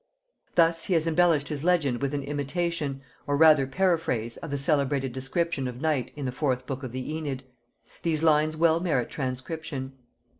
Thus 0.55 0.85
he 0.85 0.95
has 0.95 1.05
embellished 1.05 1.49
his 1.49 1.63
legend 1.63 2.01
with 2.01 2.15
an 2.15 2.23
imitation 2.23 3.03
or 3.27 3.37
rather 3.37 3.67
paraphrase 3.67 4.35
of 4.37 4.49
the 4.49 4.57
celebrated 4.57 5.13
description 5.13 5.67
of 5.67 5.79
night 5.79 6.11
in 6.15 6.25
the 6.25 6.31
fourth 6.31 6.65
book 6.65 6.81
of 6.81 6.91
the 6.91 7.07
Æneid. 7.11 7.41
The 8.01 8.17
lines 8.17 8.57
well 8.57 8.79
merit 8.79 9.11
transcription. 9.11 9.93